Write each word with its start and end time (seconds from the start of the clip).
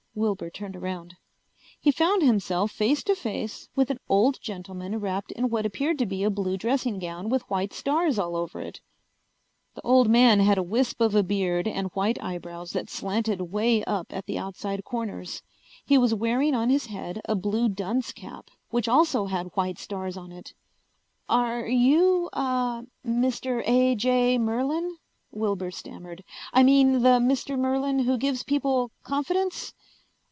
Wilbur 0.13 0.49
turned 0.49 0.75
around. 0.75 1.15
He 1.79 1.89
found 1.89 2.21
himself 2.21 2.71
face 2.71 3.01
to 3.05 3.15
face 3.15 3.69
with 3.77 3.89
an 3.89 4.01
old 4.09 4.41
gentleman 4.41 4.97
wrapped 4.99 5.31
in 5.31 5.49
what 5.49 5.65
appeared 5.65 5.97
to 5.99 6.05
be 6.05 6.21
a 6.25 6.29
blue 6.29 6.57
dressing 6.57 6.99
gown 6.99 7.29
with 7.29 7.49
white 7.49 7.71
stars 7.71 8.19
all 8.19 8.35
over 8.35 8.59
it. 8.59 8.81
The 9.73 9.81
old 9.87 10.09
man 10.09 10.41
had 10.41 10.57
a 10.57 10.63
wisp 10.63 10.99
of 10.99 11.15
a 11.15 11.23
beard 11.23 11.65
and 11.65 11.87
white 11.93 12.21
eyebrows 12.21 12.71
that 12.71 12.89
slanted 12.89 13.39
way 13.53 13.85
up 13.85 14.07
at 14.09 14.25
the 14.25 14.37
outside 14.37 14.83
corners. 14.83 15.41
He 15.85 15.97
was 15.97 16.13
wearing 16.13 16.53
on 16.55 16.69
his 16.69 16.87
head 16.87 17.21
a 17.23 17.33
blue 17.33 17.69
dunce 17.69 18.11
cap 18.11 18.51
which 18.69 18.89
also 18.89 19.27
had 19.27 19.55
white 19.55 19.79
stars 19.79 20.17
on 20.17 20.33
it. 20.33 20.53
"Are 21.29 21.65
you 21.65 22.29
uh 22.33 22.81
Mr. 23.07 23.63
A. 23.65 23.95
J. 23.95 24.37
Merlin?" 24.37 24.97
Wilbur 25.31 25.71
stammered. 25.71 26.25
"I 26.51 26.63
mean 26.63 27.01
the 27.01 27.19
Mr. 27.19 27.57
Merlin 27.57 27.99
who 27.99 28.17
gives 28.17 28.43
people 28.43 28.91
confidence?" 29.03 29.73